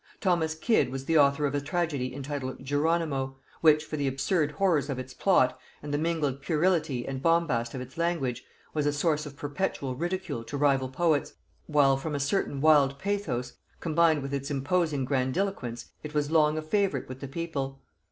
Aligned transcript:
Thomas 0.19 0.55
Kyd 0.55 0.89
was 0.89 1.05
the 1.05 1.19
author 1.19 1.45
of 1.45 1.53
a 1.53 1.61
tragedy 1.61 2.11
entitled 2.15 2.65
Jeronimo, 2.65 3.35
which 3.61 3.85
for 3.85 3.97
the 3.97 4.07
absurd 4.07 4.53
horrors 4.53 4.89
of 4.89 4.97
its 4.97 5.13
plot, 5.13 5.59
and 5.83 5.93
the 5.93 5.99
mingled 5.99 6.41
puerility 6.41 7.07
and 7.07 7.21
bombast 7.21 7.75
of 7.75 7.81
its 7.81 7.99
language, 7.99 8.43
was 8.73 8.87
a 8.87 8.93
source 8.93 9.27
of 9.27 9.37
perpetual 9.37 9.93
ridicule 9.95 10.43
to 10.45 10.57
rival 10.57 10.89
poets, 10.89 11.33
while 11.67 11.97
from 11.97 12.15
a 12.15 12.19
certain 12.19 12.61
wild 12.61 12.97
pathos 12.97 13.53
combined 13.79 14.23
with 14.23 14.33
its 14.33 14.49
imposing 14.49 15.05
grandiloquence 15.05 15.91
it 16.01 16.15
was 16.15 16.31
long 16.31 16.57
a 16.57 16.63
favorite 16.63 17.07
with 17.07 17.19
the 17.19 17.27
people. 17.27 17.79